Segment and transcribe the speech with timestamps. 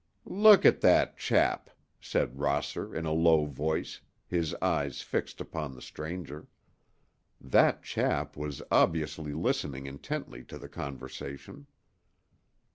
[0.25, 1.69] "Look at that chap!"
[1.99, 6.47] said Rosser in a low voice, his eyes fixed upon the stranger.
[7.39, 11.67] That chap was obviously listening intently to the conversation.